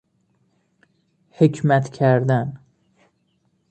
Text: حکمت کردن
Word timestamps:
حکمت 1.31 1.89
کردن 1.89 2.59